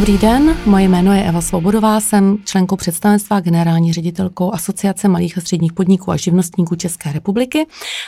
[0.00, 5.40] Dobrý den, moje jméno je Eva Svobodová, jsem členkou představenstva generální ředitelkou Asociace malých a
[5.40, 7.66] středních podniků a živnostníků České republiky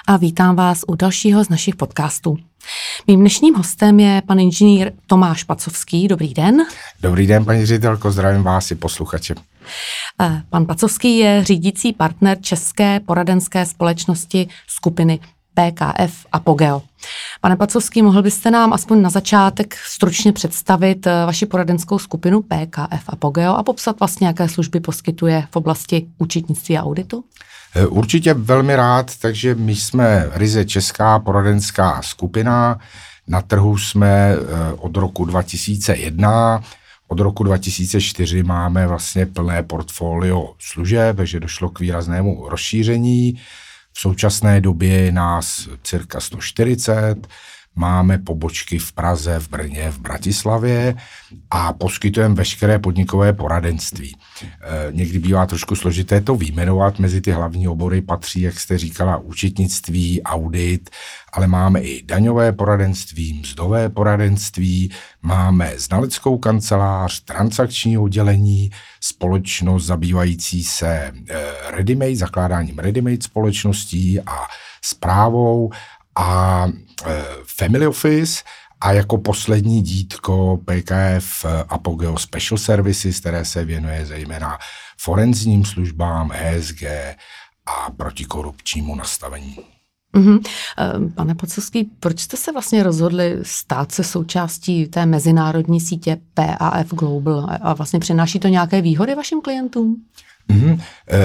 [0.09, 2.37] a vítám vás u dalšího z našich podcastů.
[3.07, 6.09] Mým dnešním hostem je pan inženýr Tomáš Pacovský.
[6.09, 6.57] Dobrý den.
[7.01, 9.35] Dobrý den, paní ředitelko, zdravím vás i posluchače.
[10.21, 15.21] Eh, pan Pacovský je řídící partner České poradenské společnosti skupiny
[15.55, 16.83] PKF Apogeo.
[17.45, 23.05] Pane Pacovský, mohl byste nám aspoň na začátek stručně představit eh, vaši poradenskou skupinu PKF
[23.09, 27.25] Apogeo a popsat vlastně, jaké služby poskytuje v oblasti účetnictví a auditu?
[27.75, 32.79] Eh, určitě velmi rád, takže my jsme ryze česká poradenská skupina.
[33.29, 34.39] Na trhu jsme eh,
[34.77, 36.63] od roku 2001,
[37.09, 43.39] od roku 2004 máme vlastně plné portfolio služeb, takže došlo k výraznému rozšíření.
[43.93, 47.29] V současné době je nás cirka 140,
[47.75, 50.95] máme pobočky v Praze, v Brně, v Bratislavě
[51.51, 54.17] a poskytujeme veškeré podnikové poradenství.
[54.43, 59.17] E, někdy bývá trošku složité to výjmenovat, mezi ty hlavní obory patří, jak jste říkala,
[59.17, 60.91] účetnictví, audit,
[61.33, 64.93] ale máme i daňové poradenství, mzdové poradenství,
[65.23, 68.71] máme znaleckou kancelář, transakční oddělení,
[69.01, 71.13] společnost zabývající se e,
[71.71, 74.37] Redimate, zakládáním Redimate společností a
[74.85, 75.71] zprávou
[76.17, 76.67] a
[77.07, 78.43] e, Family Office
[78.81, 84.59] a jako poslední dítko PKF Apogeo Special Services, které se věnuje zejména
[84.99, 86.83] forenzním službám, ESG
[87.67, 89.59] a protikorupčnímu nastavení.
[90.15, 90.43] Mm-hmm.
[91.15, 97.47] Pane Pocovský, proč jste se vlastně rozhodli stát se součástí té mezinárodní sítě PAF Global
[97.63, 100.05] a vlastně přináší to nějaké výhody vašim klientům?
[100.51, 100.81] Mm-hmm.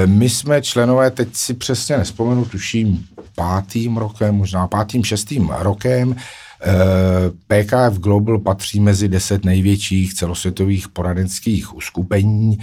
[0.05, 3.05] My jsme členové, teď si přesně nespomenu, tuším
[3.35, 6.15] pátým rokem, možná pátým, šestým rokem.
[6.61, 12.57] Eh, PKF Global patří mezi deset největších celosvětových poradenských uskupení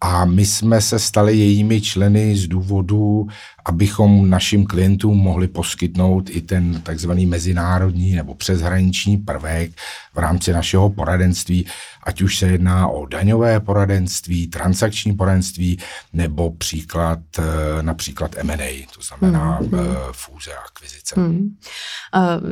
[0.00, 3.26] a my jsme se stali jejími členy z důvodu,
[3.64, 9.72] abychom našim klientům mohli poskytnout i ten takzvaný mezinárodní nebo přeshraniční prvek
[10.14, 11.66] v rámci našeho poradenství,
[12.02, 15.78] ať už se jedná o daňové poradenství, transakční poradenství
[16.12, 17.42] nebo příklad eh,
[17.82, 19.70] například M&A, to znamená hmm.
[19.70, 19.86] hmm.
[20.12, 21.14] fúze a akvizice.
[21.16, 21.56] Hmm.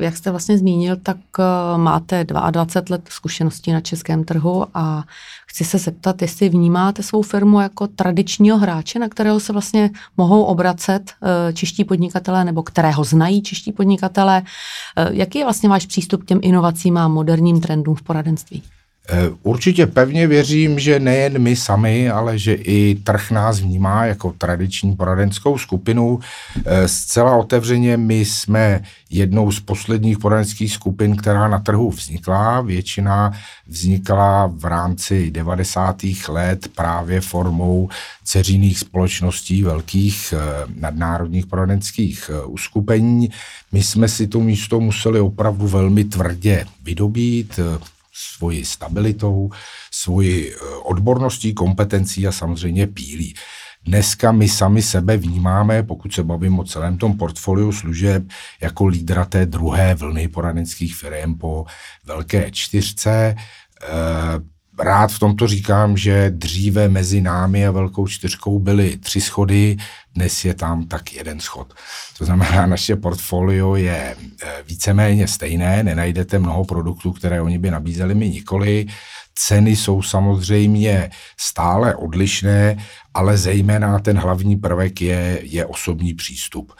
[0.01, 5.05] Jak jste vlastně zmínil, tak eh, máte 22 let zkušeností na českém trhu a
[5.57, 10.43] chci se zeptat, jestli vnímáte svou firmu jako tradičního hráče, na kterého se vlastně mohou
[10.43, 14.43] obracet eh, čeští podnikatelé nebo kterého znají čeští podnikatelé.
[14.97, 18.63] Eh, jaký je vlastně váš přístup k těm inovacím a moderním trendům v poradenství?
[19.09, 24.35] Eh, určitě pevně věřím, že nejen my sami, ale že i trh nás vnímá jako
[24.39, 26.19] tradiční poradenskou skupinu.
[26.65, 32.61] Eh, zcela otevřeně my jsme jednou z posledních poradenských skupin, která na trhu vznikla.
[32.61, 33.33] Většina
[33.67, 36.29] vznikla v rámci 90.
[36.29, 37.89] let právě formou
[38.25, 43.31] ceřiných společností velkých eh, nadnárodních poradenských uskupení.
[43.73, 47.61] My jsme si to místo museli opravdu velmi tvrdě vydobít,
[48.17, 49.51] svoji stabilitou,
[49.91, 53.35] svoji eh, odborností, kompetencí a samozřejmě pílí.
[53.85, 58.25] Dneska my sami sebe vnímáme, pokud se bavím o celém tom portfoliu služeb,
[58.61, 61.65] jako lídra té druhé vlny poradenských firm po
[62.05, 63.37] velké čtyřce.
[63.83, 69.77] Eh, rád v tomto říkám, že dříve mezi námi a velkou čtyřkou byly tři schody,
[70.15, 71.75] dnes je tam tak jeden schod.
[72.19, 78.15] To znamená, naše portfolio je eh, víceméně stejné, nenajdete mnoho produktů, které oni by nabízeli,
[78.15, 78.87] mi nikoli.
[79.35, 82.77] Ceny jsou samozřejmě stále odlišné,
[83.15, 86.73] ale zejména ten hlavní prvek je, je osobní přístup.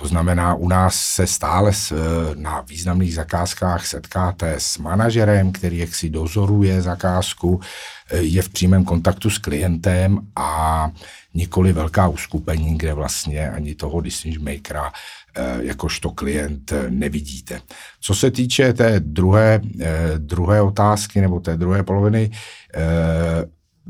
[0.00, 1.92] To znamená, u nás se stále s,
[2.34, 7.60] na významných zakázkách setkáte s manažerem, který jaksi dozoruje zakázku,
[8.12, 10.90] je v přímém kontaktu s klientem a
[11.34, 14.92] nikoli velká uskupení, kde vlastně ani toho decision makera
[15.36, 17.60] eh, jakožto klient nevidíte.
[18.00, 22.30] Co se týče té druhé, eh, druhé otázky nebo té druhé poloviny,
[22.74, 22.80] eh,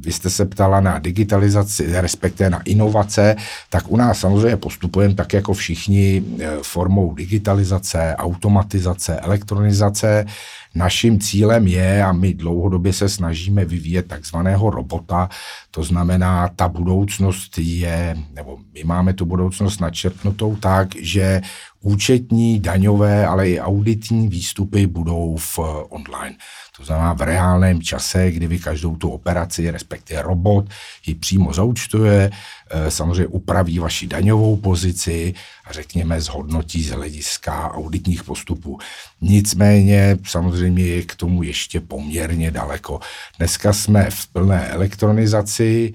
[0.01, 3.37] vy jste se ptala na digitalizaci, respektive na inovace,
[3.71, 10.27] tak u nás samozřejmě postupujeme tak jako všichni eh, formou digitalizace, automatizace, elektronizace.
[10.75, 15.29] Naším cílem je, a my dlouhodobě se snažíme vyvíjet takzvaného robota,
[15.71, 21.41] to znamená, ta budoucnost je, nebo my máme tu budoucnost načrtnutou tak, že
[21.81, 25.59] účetní, daňové, ale i auditní výstupy budou v
[25.89, 26.37] online.
[26.81, 30.69] To znamená v reálném čase, kdy vy každou tu operaci, respektive robot,
[31.07, 32.31] ji přímo zaučtuje,
[32.71, 35.35] eh, samozřejmě upraví vaši daňovou pozici
[35.65, 38.79] a řekněme zhodnotí z hlediska auditních postupů.
[39.21, 43.01] Nicméně samozřejmě je k tomu ještě poměrně daleko.
[43.39, 45.93] Dneska jsme v plné elektronizaci,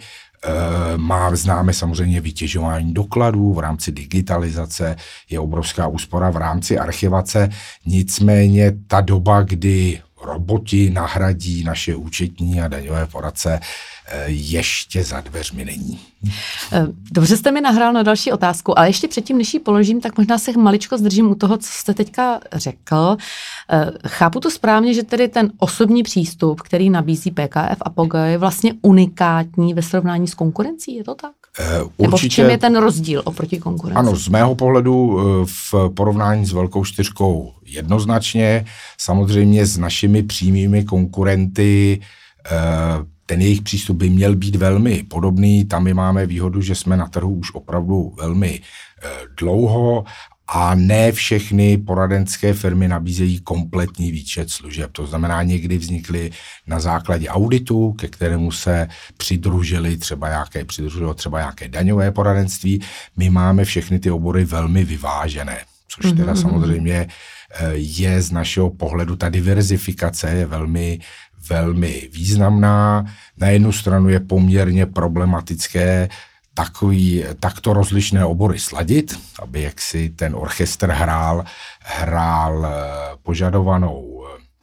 [0.48, 4.96] Eh, má, známe samozřejmě vytěžování dokladů v rámci digitalizace,
[5.30, 7.50] je obrovská úspora v rámci archivace,
[7.86, 13.60] nicméně ta doba, kdy roboti nahradí naše účetní a daňové poradce,
[14.28, 16.00] ještě za dveřmi není.
[16.72, 20.18] Eh, dobře jste mi nahrál na další otázku, ale ještě předtím, než ji položím, tak
[20.18, 23.18] možná se maličko zdržím u toho, co jste teďka řekl.
[23.70, 28.38] Eh, chápu to správně, že tedy ten osobní přístup, který nabízí PKF a POG, je
[28.38, 31.32] vlastně unikátní ve srovnání s konkurencí, je to tak?
[31.98, 34.00] Určitě, Nebo v čem je ten rozdíl oproti konkurenci?
[34.00, 38.66] Ano, z mého pohledu v porovnání s velkou čtyřkou jednoznačně.
[38.98, 42.02] Samozřejmě s našimi přímými konkurenty
[42.52, 45.66] eh, ten jejich přístup by měl být velmi podobný.
[45.66, 48.62] Tam my máme výhodu, že jsme na trhu už opravdu velmi
[49.04, 50.06] eh, dlouho
[50.48, 54.92] a ne všechny poradenské firmy nabízejí kompletní výčet služeb.
[54.92, 56.32] To znamená, někdy vznikly
[56.68, 58.88] na základě auditu, ke kterému se
[59.18, 62.82] přidružili třeba nějaké, přidružilo třeba nějaké daňové poradenství.
[63.18, 66.42] My máme všechny ty obory velmi vyvážené, což teda mm-hmm.
[66.42, 67.08] samozřejmě
[67.74, 71.00] je z našeho pohledu ta diverzifikace je velmi,
[71.50, 73.06] velmi významná.
[73.38, 76.10] Na jednu stranu je poměrně problematické
[76.54, 81.46] takový, takto rozlišné obory sladit, aby jaksi ten orchestr hrál,
[81.80, 82.72] hrál eh,
[83.24, 84.16] požadovanou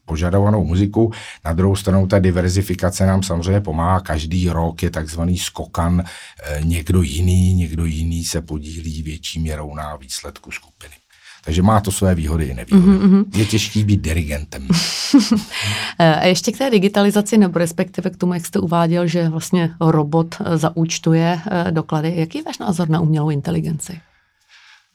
[0.05, 1.13] požadovanou muziku.
[1.45, 4.01] Na druhou stranu ta diverzifikace nám samozřejmě pomáhá.
[4.01, 9.97] Každý rok je takzvaný skokan, eh, někdo jiný, někdo jiný se podílí větší měrou na
[9.97, 11.02] výsledku skupiny.
[11.45, 12.99] Takže má to své výhody i nevýhody.
[12.99, 13.25] Mm-hmm.
[13.35, 14.69] Je těžký být dirigentem.
[15.99, 20.35] A ještě k té digitalizaci, nebo respektive k tomu, jak jste uváděl, že vlastně robot
[20.41, 22.13] eh, zaúčtuje eh, doklady.
[22.17, 24.01] Jaký je váš názor na umělou inteligenci?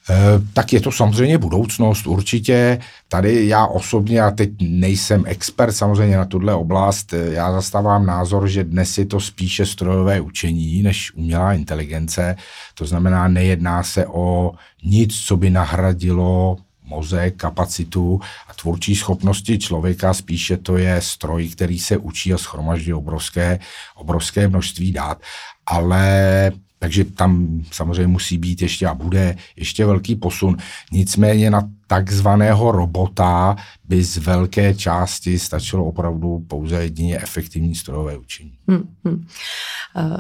[0.10, 0.16] Eh,
[0.54, 2.80] tak je to samozřejmě budoucnost určitě.
[3.08, 8.48] Tady já osobně, a teď nejsem expert samozřejmě na tuhle oblast, eh, já zastávám názor,
[8.48, 12.36] že dnes je to spíše strojové učení než umělá inteligence.
[12.74, 14.52] To znamená, nejedná se o
[14.84, 21.80] nic, co by nahradilo mozek, kapacitu a tvůrčí schopnosti člověka, spíše to je stroj, který
[21.80, 23.60] se učí a schromažďuje obrovské,
[23.96, 25.22] obrovské množství dát.
[25.66, 30.58] Ale takže tam samozřejmě musí být ještě a bude ještě velký posun.
[30.92, 38.54] Nicméně na takzvaného robota by z velké části stačilo opravdu pouze jedině efektivní strojové učení.
[38.68, 39.28] Hmm, hmm.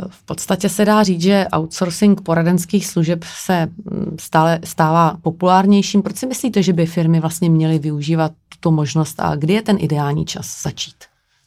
[0.09, 6.01] V podstatě se dá říct, že outsourcing poradenských služeb se hm, stále stává populárnějším.
[6.01, 9.77] Proč si myslíte, že by firmy vlastně měly využívat tuto možnost a kdy je ten
[9.79, 10.95] ideální čas začít?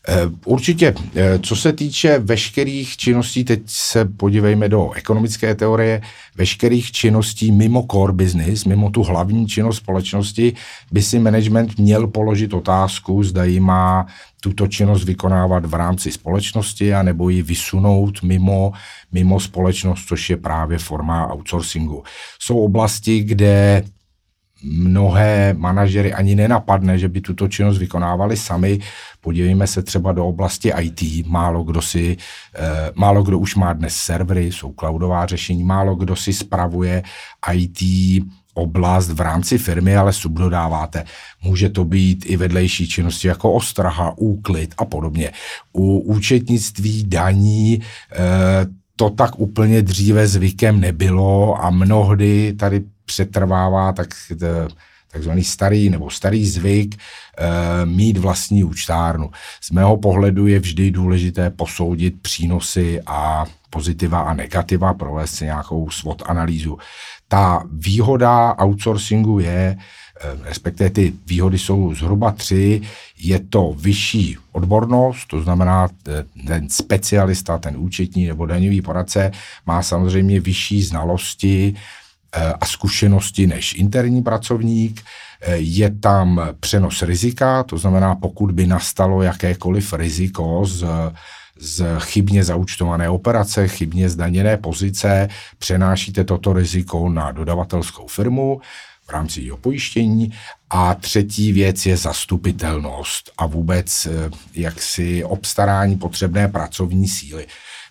[0.09, 6.03] Eh, určitě, eh, co se týče veškerých činností, teď se podívejme do ekonomické teorie,
[6.37, 10.53] veškerých činností mimo core business, mimo tu hlavní činnost společnosti,
[10.93, 14.07] by si management měl položit otázku, zda jí má
[14.41, 18.73] tuto činnost vykonávat v rámci společnosti a nebo ji vysunout mimo,
[19.13, 22.03] mimo společnost, což je právě forma outsourcingu.
[22.39, 23.85] Jsou oblasti, kde
[24.63, 28.79] mnohé manažery ani nenapadne, že by tuto činnost vykonávali sami.
[29.21, 31.27] Podívejme se třeba do oblasti IT.
[31.27, 32.17] Málo kdo si,
[32.55, 37.03] eh, málo kdo už má dnes servery, jsou cloudová řešení, málo kdo si spravuje
[37.53, 37.81] IT
[38.55, 41.05] oblast v rámci firmy, ale subdodáváte.
[41.45, 45.33] Může to být i vedlejší činnosti jako ostraha, úklid a podobně.
[45.73, 47.81] U účetnictví, daní,
[48.13, 54.09] eh, to tak úplně dříve zvykem nebylo a mnohdy tady přetrvává tak,
[54.43, 54.69] eh,
[55.13, 57.01] takzvaný starý nebo starý zvyk e,
[57.87, 59.31] mít vlastní účtárnu.
[59.61, 65.91] Z mého pohledu je vždy důležité posoudit přínosy a pozitiva a negativa, provést si nějakou
[65.91, 66.79] SWOT analýzu.
[67.29, 72.81] Ta výhoda outsourcingu je, eh, respektive ty výhody jsou zhruba tři,
[73.19, 75.89] je to vyšší odbornost, to znamená
[76.47, 79.31] ten specialista, ten účetní nebo daňový poradce
[79.67, 82.10] má samozřejmě vyšší znalosti, Eh,
[82.61, 85.03] a zkušenosti než interní pracovník.
[85.41, 90.85] Eh, je tam přenos rizika, to znamená, pokud by nastalo jakékoliv riziko z
[91.61, 98.61] z chybně zaúčtované operace, chybně zdaněné pozice, přenášíte toto riziko na dodavatelskou firmu
[99.07, 100.33] v rámci jeho pojištění.
[100.71, 107.47] A třetí věc je zastupitelnost a vůbec eh, jaksi obstarání potřebné pracovní síly.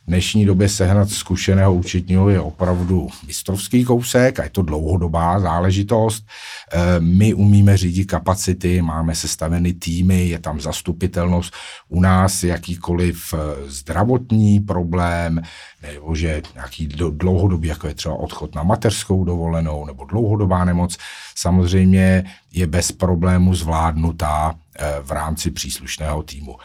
[0.09, 6.25] Dnešní době sehnat zkušeného účetního je opravdu mistrovský kousek a je to dlouhodobá záležitost.
[6.73, 11.53] Eh, my umíme řídit kapacity, máme sestaveny týmy, je tam zastupitelnost.
[11.89, 13.37] U nás jakýkoliv eh,
[13.67, 15.41] zdravotní problém,
[15.81, 20.97] nebo že nějaký dlouhodobý, jako je třeba odchod na mateřskou dovolenou nebo dlouhodobá nemoc,
[21.35, 22.23] samozřejmě
[22.53, 26.55] je bez problému zvládnutá eh, v rámci příslušného týmu.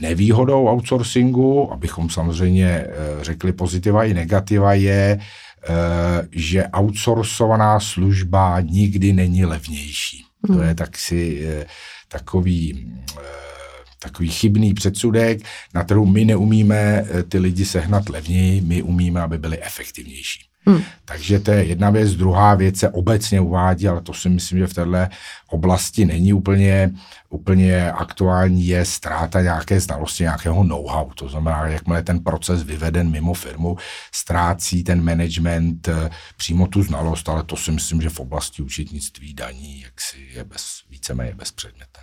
[0.00, 2.88] Nevýhodou outsourcingu, abychom samozřejmě eh,
[3.22, 5.20] řekli pozitiva i negativa, je,
[5.68, 10.24] eh, že outsourcovaná služba nikdy není levnější.
[10.46, 10.62] To hmm.
[10.62, 11.66] je tak si eh,
[12.08, 12.92] takový
[14.00, 15.40] takový chybný předsudek.
[15.74, 20.47] Na trhu my neumíme ty lidi sehnat levněji, my umíme, aby byli efektivnější.
[20.68, 20.82] Hmm.
[21.04, 22.14] Takže to je jedna věc.
[22.14, 25.14] Druhá věc se obecně uvádí, ale to si myslím, že v této
[25.50, 26.90] oblasti není úplně,
[27.30, 31.10] úplně aktuální, je ztráta nějaké znalosti, nějakého know-how.
[31.14, 33.76] To znamená, jakmile ten proces vyveden mimo firmu,
[34.12, 39.34] ztrácí ten management eh, přímo tu znalost, ale to si myslím, že v oblasti účetnictví
[39.34, 42.02] daní jaksi je bez, víceméně bezpředmětné.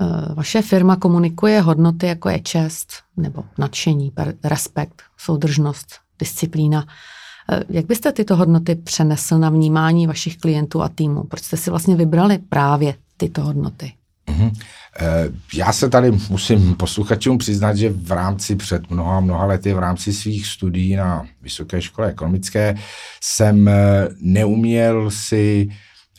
[0.00, 4.12] Eh, vaše firma komunikuje hodnoty, jako je čest nebo nadšení,
[4.44, 5.86] respekt, soudržnost,
[6.18, 6.86] disciplína.
[7.52, 11.24] Eh, jak byste tyto hodnoty přenesl na vnímání vašich klientů a týmu?
[11.24, 13.92] Proč jste si vlastně vybrali právě tyto hodnoty?
[14.28, 14.52] Mm-hmm.
[15.54, 20.12] Já se tady musím posluchačům přiznat, že v rámci před mnoha, mnoha lety, v rámci
[20.12, 22.74] svých studií na Vysoké škole ekonomické,
[23.22, 25.68] jsem eh, neuměl si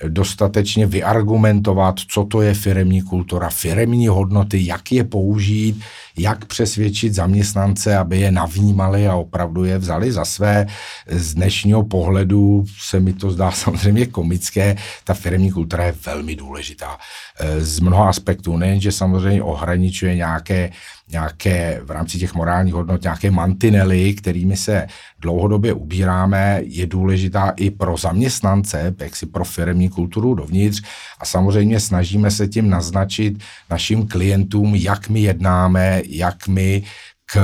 [0.08, 5.82] dostatečně vyargumentovat, co to je firemní kultura, firemní hodnoty, jak je použít,
[6.18, 10.68] jak přesvědčit zaměstnance, aby je navnímali a opravdu je vzali za své.
[11.08, 14.76] Z dnešního pohledu se mi to zdá samozřejmě komické.
[15.04, 16.98] Ta firmní kultura je velmi důležitá.
[17.40, 20.72] Eh, z mnoha aspektů, nejenže samozřejmě ohraničuje nějaké
[21.12, 24.88] nějaké v rámci těch morálních hodnot nějaké mantinely, kterými se
[25.20, 30.82] dlouhodobě ubíráme, je důležitá i pro zaměstnance, jak si pro firmní kulturu dovnitř
[31.20, 36.84] a samozřejmě snažíme se tím naznačit našim klientům, jak my jednáme, jak my
[37.26, 37.38] k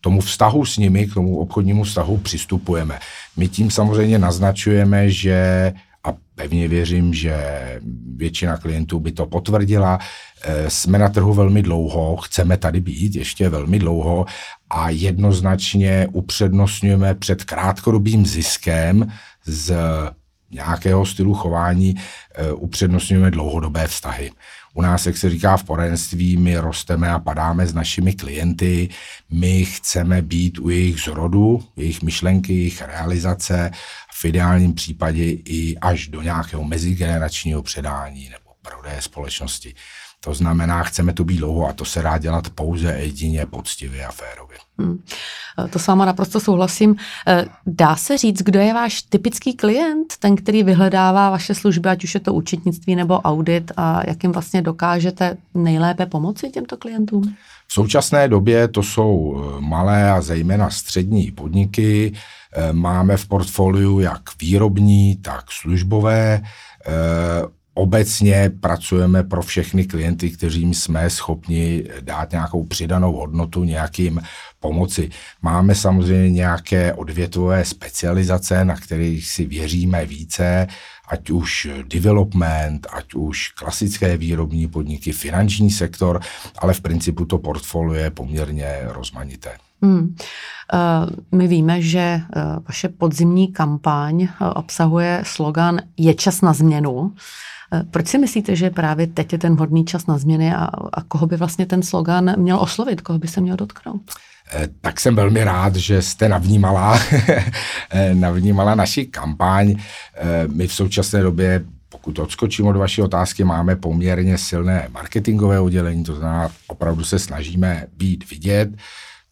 [0.00, 2.98] tomu vztahu s nimi, k tomu obchodnímu vztahu přistupujeme.
[3.36, 5.72] My tím samozřejmě naznačujeme, že
[6.04, 7.34] a pevně věřím, že
[8.16, 9.98] většina klientů by to potvrdila.
[10.42, 14.26] Eh, jsme na trhu velmi dlouho, chceme tady být ještě velmi dlouho
[14.70, 19.12] a jednoznačně upřednostňujeme před krátkodobým ziskem
[19.44, 19.74] z
[20.50, 21.94] nějakého stylu chování,
[22.34, 24.30] eh, upřednostňujeme dlouhodobé vztahy.
[24.74, 28.88] U nás, jak se říká v poradenství, my rosteme a padáme s našimi klienty,
[29.30, 33.70] my chceme být u jejich zrodu, jejich myšlenky, jejich realizace,
[34.12, 39.74] v ideálním případě i až do nějakého mezigeneračního předání nebo prodeje společnosti.
[40.24, 44.10] To znamená, chceme to být dlouho a to se dá dělat pouze jedině poctivě a
[44.12, 44.58] férově.
[44.78, 45.02] Hmm.
[45.70, 46.96] To s váma naprosto souhlasím.
[47.26, 52.04] Eh, dá se říct, kdo je váš typický klient, ten, který vyhledává vaše služby, ať
[52.04, 57.34] už je to účetnictví nebo audit a jak jim vlastně dokážete nejlépe pomoci těmto klientům?
[57.66, 62.12] V současné době to jsou eh, malé a zejména střední podniky.
[62.72, 66.42] Máme v portfoliu jak výrobní, tak službové
[67.80, 74.20] obecně pracujeme pro všechny klienty, kteřím jsme schopni dát nějakou přidanou hodnotu, nějakým
[74.60, 75.10] pomoci.
[75.42, 80.66] Máme samozřejmě nějaké odvětvové specializace, na kterých si věříme více,
[81.08, 86.20] ať už development, ať už klasické výrobní podniky, finanční sektor,
[86.58, 89.69] ale v principu to portfolio je poměrně rozmanité.
[89.82, 90.14] Hmm.
[90.72, 97.12] Uh, my víme, že uh, vaše podzimní kampaň uh, obsahuje slogan Je čas na změnu.
[97.72, 101.02] Eh, proč si myslíte, že právě teď je ten vhodný čas na změny a, a
[101.08, 104.02] koho by vlastně ten slogan měl oslovit, koho by se měl dotknout?
[104.54, 106.98] Eh, tak jsem velmi rád, že jste navnímala,
[107.90, 109.76] eh, navnímala naši kampaň.
[110.54, 116.14] My v současné době pokud odskočím od vaší otázky, máme poměrně silné marketingové oddělení, to
[116.14, 118.70] znamená, opravdu se snažíme být vidět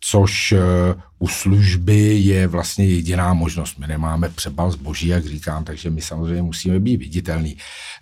[0.00, 0.58] což eh,
[1.18, 3.78] u služby je vlastně jediná možnost.
[3.78, 7.56] My nemáme přebal zboží, jak říkám, takže my samozřejmě musíme být viditelní.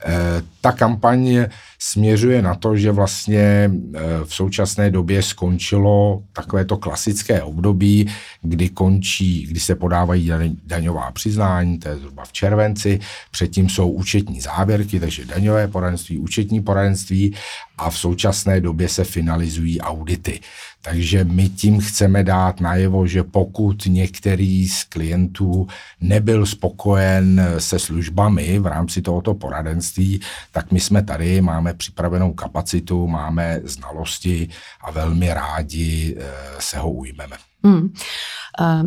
[0.05, 1.45] Eh, ta kampaň
[1.79, 8.07] směřuje na to, že vlastně eh, v současné době skončilo takové to klasické období,
[8.43, 10.31] kdy končí, kdy se podávají
[10.65, 13.01] daňová přiznání, to je zhruba v červenci,
[13.31, 17.35] předtím jsou účetní závěrky, takže daňové poradenství, účetní poradenství
[17.79, 20.41] a v současné době se finalizují audity.
[20.87, 25.67] Takže my tím chceme dát najevo, že pokud některý z klientů
[26.01, 30.21] nebyl spokojen se službami v rámci tohoto poradenství,
[30.53, 34.49] tak my jsme tady, máme připravenou kapacitu, máme znalosti
[34.81, 36.25] a velmi rádi eh,
[36.59, 37.37] se ho ujmeme.
[37.65, 37.93] Hmm.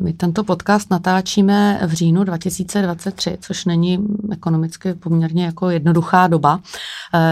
[0.04, 6.60] My tento podcast natáčíme v říjnu 2023, což není ekonomicky poměrně jako jednoduchá doba.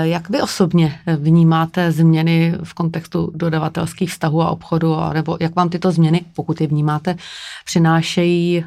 [0.01, 5.91] Jak vy osobně vnímáte změny v kontextu dodavatelských vztahů a obchodu, nebo jak vám tyto
[5.91, 7.15] změny, pokud je vnímáte,
[7.65, 8.65] přinášejí,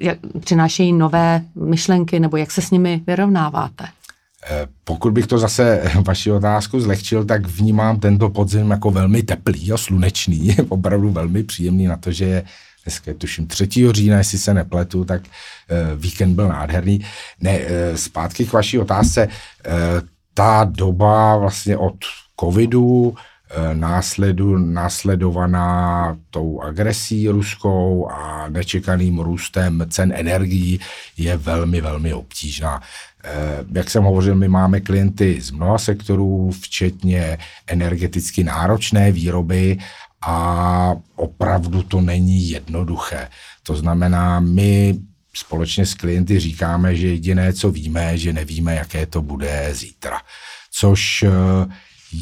[0.00, 3.84] jak, přinášejí nové myšlenky, nebo jak se s nimi vyrovnáváte?
[4.48, 9.72] Eh, pokud bych to zase vaši otázku zlehčil, tak vnímám tento podzim jako velmi teplý
[9.72, 12.44] a slunečný, opravdu velmi příjemný na to, že je
[12.84, 13.68] dneska je tuším 3.
[13.90, 17.04] října, jestli se nepletu, tak uh, víkend byl nádherný.
[17.40, 19.72] Ne, uh, zpátky k vaší otázce, uh,
[20.34, 21.96] ta doba vlastně od
[22.40, 23.14] covidu,
[23.72, 30.80] následu, následovaná tou agresí ruskou a nečekaným růstem cen energií
[31.16, 32.82] je velmi, velmi obtížná.
[33.28, 39.78] Eh, jak jsem hovořil, my máme klienty z mnoha sektorů, včetně energeticky náročné výroby
[40.22, 43.28] a opravdu to není jednoduché.
[43.62, 44.98] To znamená, my
[45.34, 50.20] společně s klienty říkáme, že jediné, co víme, že nevíme, jaké to bude zítra.
[50.70, 51.30] Což eh,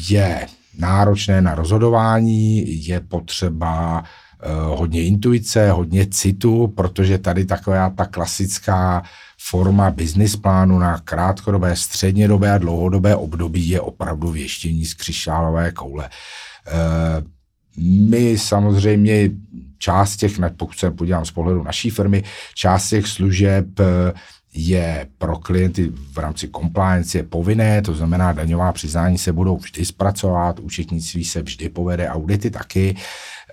[0.09, 0.47] je
[0.77, 9.03] náročné na rozhodování, je potřeba eh, hodně intuice, hodně citu, protože tady taková ta klasická
[9.49, 16.09] forma business plánu na krátkodobé, střednědobé a dlouhodobé období je opravdu věštění z křišťálové koule.
[16.67, 17.23] Eh,
[18.09, 19.29] my samozřejmě
[19.77, 22.23] část těch, pokud se podívám z pohledu naší firmy,
[22.53, 24.13] část těch služeb eh,
[24.55, 29.85] je pro klienty v rámci compliance je povinné, to znamená daňová přiznání se budou vždy
[29.85, 32.95] zpracovat, účetnictví se vždy povede, audity taky.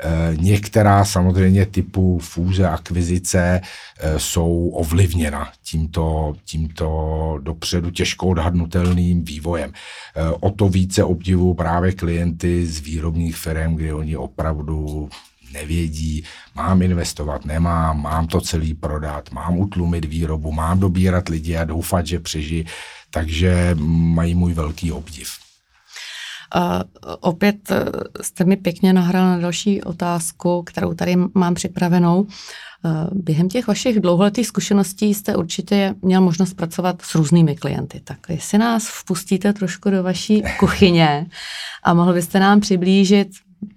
[0.01, 3.61] Eh, některá samozřejmě typu fůze, akvizice
[4.01, 9.73] eh, jsou ovlivněna tímto, tímto dopředu těžko odhadnutelným vývojem.
[10.17, 15.09] Eh, o to více obdivu právě klienty z výrobních firm, kdy oni opravdu
[15.53, 21.65] nevědí, mám investovat, nemám, mám to celý prodat, mám utlumit výrobu, mám dobírat lidi a
[21.65, 22.65] doufat, že přežijí,
[23.11, 25.43] takže mají můj velký obdiv.
[26.55, 26.85] A
[27.21, 27.85] opět eh,
[28.21, 32.27] jste mi pěkně nahral na další otázku, kterou tady mám připravenou.
[32.85, 38.01] Eh, během těch vašich dlouholetých zkušeností jste určitě měl možnost pracovat s různými klienty.
[38.05, 41.27] Tak jestli nás vpustíte trošku do vaší kuchyně
[41.83, 43.29] a mohl byste nám přiblížit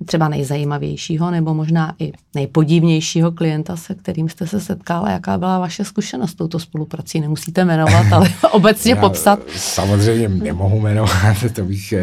[0.06, 5.60] třeba nejzajímavějšího nebo možná i nejpodivnějšího klienta, se kterým jste se setkal a jaká byla
[5.60, 7.20] vaše zkušenost s touto spoluprací?
[7.20, 9.40] Nemusíte jmenovat, ale obecně Já popsat.
[9.56, 11.94] Samozřejmě nemohu jmenovat, to bych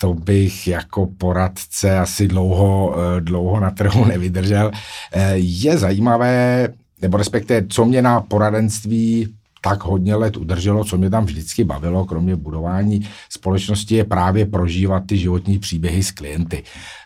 [0.00, 4.70] to bych jako poradce asi dlouho, eh, dlouho na trhu nevydržel.
[5.12, 6.68] Eh, je zajímavé,
[7.02, 12.04] nebo respektive, co mě na poradenství tak hodně let udrželo, co mě tam vždycky bavilo,
[12.04, 16.62] kromě budování společnosti, je právě prožívat ty životní příběhy s klienty.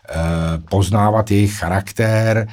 [0.09, 0.15] Eh,
[0.69, 2.47] poznávat jejich charakter,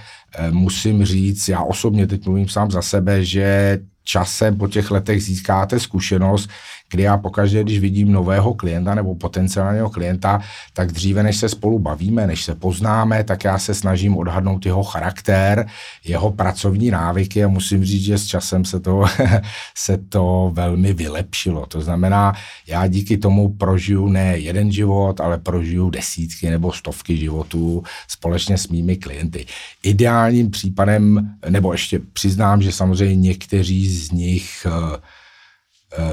[0.51, 5.81] musím říct, já osobně teď mluvím sám za sebe, že časem po těch letech získáte
[5.81, 6.51] zkušenost,
[6.91, 10.41] kdy já pokaždé, když vidím nového klienta nebo potenciálního klienta,
[10.73, 14.83] tak dříve, než se spolu bavíme, než se poznáme, tak já se snažím odhadnout jeho
[14.83, 15.67] charakter,
[16.05, 19.05] jeho pracovní návyky a musím říct, že s časem se to,
[19.75, 21.67] se to velmi vylepšilo.
[21.67, 22.33] To znamená,
[22.67, 28.69] já díky tomu prožiju ne jeden život, ale prožiju desítky nebo stovky životů společně s
[28.69, 29.47] mými klienty.
[29.83, 35.01] Ideálním případem, nebo ještě přiznám, že samozřejmě někteří z nich Eh,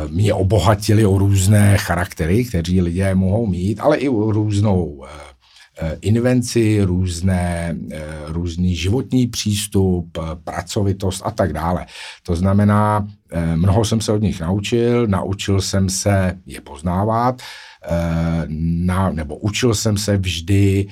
[0.07, 5.09] mě obohatili o různé charaktery, kteří lidé mohou mít, ale i o různou eh,
[5.79, 7.77] eh, invenci, různé,
[8.27, 11.85] různý životní přístup, pracovitost a tak dále.
[12.23, 13.07] To znamená,
[13.55, 17.41] mnoho jsem se od nich naučil, naučil jsem se je poznávat,
[18.85, 20.87] na, nebo učil jsem se vždy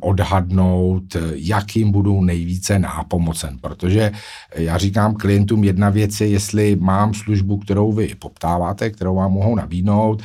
[0.00, 4.12] odhadnout, jakým budu nejvíce nápomocen, protože
[4.54, 9.54] já říkám klientům, jedna věc je, jestli mám službu, kterou vy poptáváte, kterou vám mohou
[9.54, 10.22] nabídnout,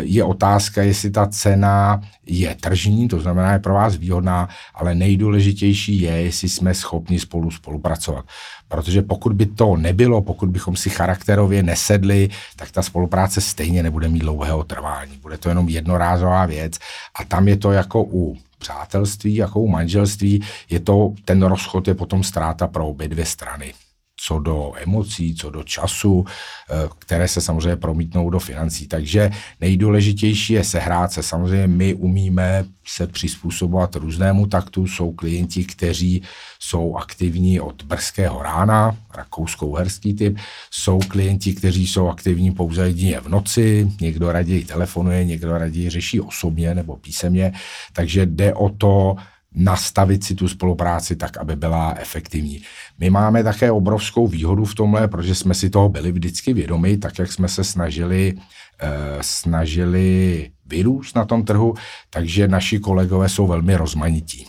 [0.00, 6.00] je otázka, jestli ta cena je tržní, to znamená, je pro vás výhodná, ale nejdůležitější
[6.00, 8.24] je, jestli jsme schopni spolu spolupracovat.
[8.70, 14.08] Protože pokud by to nebylo, pokud bychom si charakterově nesedli, tak ta spolupráce stejně nebude
[14.08, 15.16] mít dlouhého trvání.
[15.16, 16.78] Bude to jenom jednorázová věc.
[17.14, 21.94] A tam je to jako u přátelství, jako u manželství, je to, ten rozchod je
[21.94, 23.74] potom ztráta pro obě dvě strany
[24.22, 28.88] co do emocí, co do času, eh, které se samozřejmě promítnou do financí.
[28.88, 29.30] Takže
[29.60, 31.22] nejdůležitější je sehrát se.
[31.22, 34.86] Samozřejmě my umíme se přizpůsobovat různému taktu.
[34.86, 36.22] Jsou klienti, kteří
[36.60, 40.38] jsou aktivní od brzkého rána, rakousko-uherský typ.
[40.70, 46.20] Jsou klienti, kteří jsou aktivní pouze jedině v noci, někdo raději telefonuje, někdo raději řeší
[46.20, 47.52] osobně nebo písemně.
[47.92, 49.16] Takže jde o to
[49.54, 52.62] nastavit si tu spolupráci tak, aby byla efektivní.
[52.98, 57.18] My máme také obrovskou výhodu v tomhle, protože jsme si toho byli vždycky vědomi, tak
[57.18, 58.34] jak jsme se snažili,
[58.80, 58.88] eh,
[59.20, 61.74] snažili vyrůst na tom trhu,
[62.10, 64.46] takže naši kolegové jsou velmi rozmanití.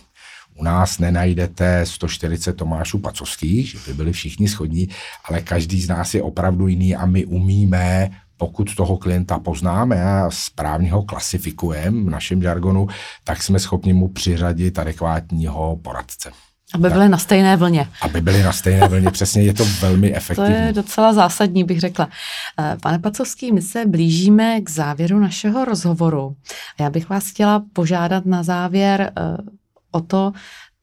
[0.56, 4.90] U nás nenajdete 140 Tomášů Pacovských, že by byli všichni schodní,
[5.26, 10.30] ale každý z nás je opravdu jiný a my umíme pokud toho klienta poznáme a
[10.32, 12.88] správně ho klasifikujeme v našem žargonu,
[13.24, 16.32] tak jsme schopni mu přiřadit adekvátního poradce.
[16.74, 17.88] Aby byly na stejné vlně.
[18.02, 20.54] Aby byly na stejné vlně, přesně, je to velmi efektivní.
[20.54, 22.10] To je docela zásadní, bych řekla.
[22.60, 26.36] Eh, pane Pacovský, my se blížíme k závěru našeho rozhovoru.
[26.80, 29.38] Já bych vás chtěla požádat na závěr eh,
[29.92, 30.32] o to,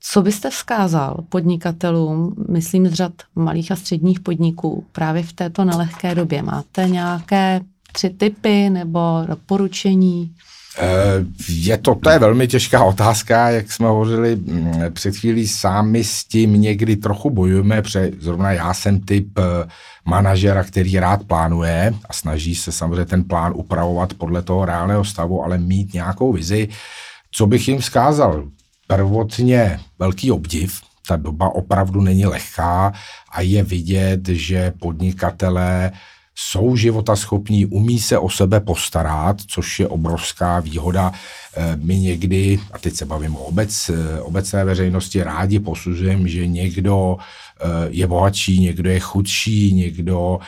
[0.00, 6.14] co byste vzkázal podnikatelům, myslím z řad malých a středních podniků, právě v této nelehké
[6.14, 6.42] době?
[6.42, 7.60] Máte nějaké
[7.92, 10.34] tři typy nebo doporučení?
[10.80, 16.04] Eh, je to, to je velmi těžká otázka, jak jsme hovořili mm, před chvílí, sami
[16.04, 19.42] s tím někdy trochu bojujeme, protože zrovna já jsem typ eh,
[20.04, 25.44] manažera, který rád plánuje a snaží se samozřejmě ten plán upravovat podle toho reálného stavu,
[25.44, 26.68] ale mít nějakou vizi.
[27.30, 28.44] Co bych jim vzkázal?
[28.88, 30.82] Prvotně velký obdiv.
[31.08, 32.92] Ta doba opravdu není lehká
[33.32, 35.92] a je vidět, že podnikatelé
[36.40, 41.12] jsou životaschopní, umí se o sebe postarat, což je obrovská výhoda.
[41.56, 46.46] Eh, my někdy, a teď se bavím o obec, eh, obecné veřejnosti, rádi posuzujeme, že
[46.46, 47.16] někdo
[47.60, 50.38] eh, je bohatší, někdo je chudší, někdo,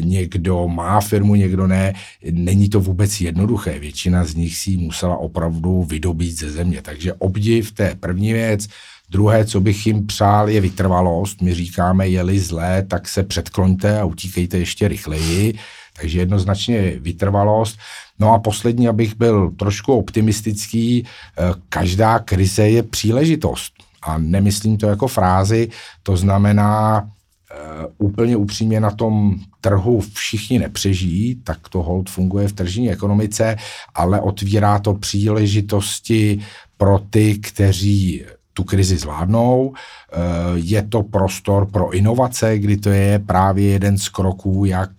[0.00, 1.94] někdo má firmu, někdo ne.
[2.30, 3.78] Není to vůbec jednoduché.
[3.78, 6.82] Většina z nich si musela opravdu vydobít ze země.
[6.82, 8.68] Takže obdiv, to je první věc.
[9.10, 11.42] Druhé, co bych jim přál, je vytrvalost.
[11.42, 15.58] My říkáme, je-li zlé, tak se předkloňte a utíkejte ještě rychleji.
[16.00, 17.78] Takže jednoznačně vytrvalost.
[18.18, 23.72] No a poslední, abych byl trošku optimistický, eh, každá krize je příležitost.
[24.02, 25.68] A nemyslím to jako frázi,
[26.02, 27.08] to znamená,
[27.54, 33.56] Uh, úplně upřímně na tom trhu všichni nepřežijí, tak to hold funguje v tržní ekonomice,
[33.94, 36.40] ale otvírá to příležitosti
[36.76, 39.74] pro ty, kteří tu krizi zvládnou.
[39.74, 40.16] Eh,
[40.54, 44.90] je to prostor pro inovace, kdy to je právě jeden z kroků, jak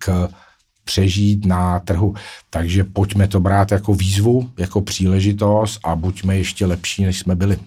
[0.84, 2.16] přežít na trhu.
[2.50, 7.58] Takže pojďme to brát jako výzvu, jako příležitost a buďme ještě lepší, než jsme byli.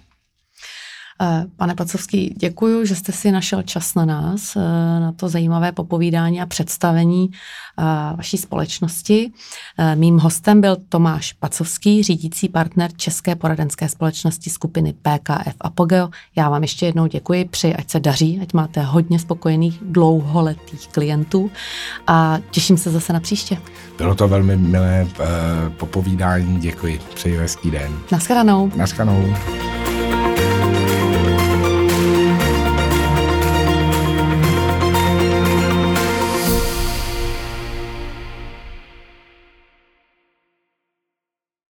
[1.23, 4.61] Eh, pane Pacovský, děkuji, že jste si našel čas na nás, eh,
[5.01, 7.83] na to zajímavé popovídání a představení eh,
[8.17, 9.33] vaší společnosti.
[9.95, 16.09] Mým hostem byl Tomáš Pacovský, řídící partner České poradenské společnosti skupiny PKF Apogeo.
[16.37, 21.51] Já vám ještě jednou děkuji, přeji, ať se daří, ať máte hodně spokojených dlouholetých klientů
[22.07, 23.59] a těším se zase na příště.
[23.99, 25.07] Bylo to velmi milé
[25.77, 27.93] popovídání, děkuji, přeji hezký den.
[28.13, 28.73] Naschledanou.
[28.77, 29.35] Naschledanou.